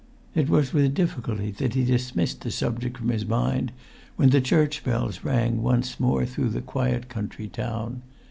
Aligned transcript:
It 0.33 0.49
was 0.49 0.73
with 0.73 0.95
difficulty 0.95 1.51
that 1.59 1.75
he 1.75 1.83
dismissed 1.85 2.41
the 2.41 2.49
subject 2.49 2.97
from 2.97 3.09
his 3.09 3.23
mind 3.23 3.71
when 4.15 4.31
the 4.31 4.41
church 4.41 4.83
bells 4.83 5.23
rang 5.23 5.61
once 5.61 5.99
more 5.99 6.25
through 6.25 6.49
the 6.49 6.61
quiet 6.61 7.07
country 7.07 7.47
town. 7.47 8.01